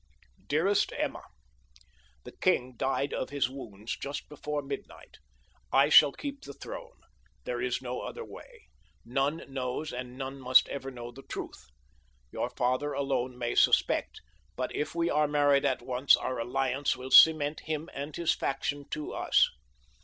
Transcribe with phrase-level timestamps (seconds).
[0.47, 1.21] DEAREST EMMA:
[2.23, 5.19] The king died of his wounds just before midnight.
[5.71, 7.01] I shall keep the throne.
[7.43, 8.65] There is no other way.
[9.05, 11.67] None knows and none must ever know the truth.
[12.31, 14.21] Your father alone may suspect;
[14.55, 18.89] but if we are married at once our alliance will cement him and his faction
[18.89, 19.51] to us.